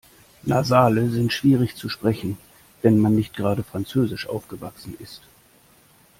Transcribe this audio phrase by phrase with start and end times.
[0.47, 2.39] Nasale sind schwierig zu sprechen,
[2.81, 5.21] wenn man nicht gerade französisch aufgewachsen ist.